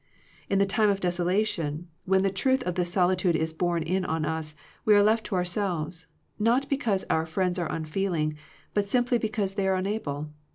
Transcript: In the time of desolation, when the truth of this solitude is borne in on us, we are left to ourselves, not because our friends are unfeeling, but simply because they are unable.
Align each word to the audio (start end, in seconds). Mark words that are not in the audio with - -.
In 0.49 0.57
the 0.57 0.65
time 0.65 0.89
of 0.89 0.99
desolation, 0.99 1.87
when 2.05 2.23
the 2.23 2.31
truth 2.31 2.63
of 2.63 2.73
this 2.73 2.91
solitude 2.91 3.35
is 3.35 3.53
borne 3.53 3.83
in 3.83 4.03
on 4.03 4.25
us, 4.25 4.55
we 4.83 4.95
are 4.95 5.03
left 5.03 5.27
to 5.27 5.35
ourselves, 5.35 6.07
not 6.39 6.67
because 6.67 7.05
our 7.11 7.27
friends 7.27 7.59
are 7.59 7.71
unfeeling, 7.71 8.35
but 8.73 8.87
simply 8.87 9.19
because 9.19 9.53
they 9.53 9.67
are 9.67 9.75
unable. 9.75 10.31